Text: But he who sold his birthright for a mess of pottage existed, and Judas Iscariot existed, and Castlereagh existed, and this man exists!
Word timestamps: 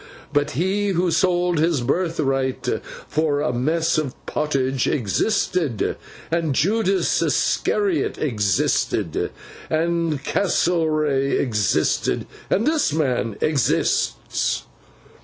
But 0.33 0.51
he 0.57 0.87
who 0.87 1.11
sold 1.11 1.59
his 1.59 1.81
birthright 1.81 2.67
for 3.07 3.39
a 3.41 3.53
mess 3.53 3.99
of 3.99 4.15
pottage 4.25 4.87
existed, 4.87 5.95
and 6.31 6.55
Judas 6.55 7.21
Iscariot 7.21 8.17
existed, 8.17 9.29
and 9.69 10.23
Castlereagh 10.23 11.39
existed, 11.39 12.25
and 12.49 12.65
this 12.65 12.91
man 12.91 13.37
exists! 13.41 14.63